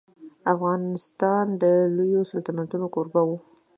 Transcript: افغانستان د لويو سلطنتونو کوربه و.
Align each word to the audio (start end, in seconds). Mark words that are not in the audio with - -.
افغانستان 0.53 1.45
د 1.61 1.63
لويو 1.95 2.21
سلطنتونو 2.31 2.85
کوربه 2.95 3.21
و. 3.27 3.29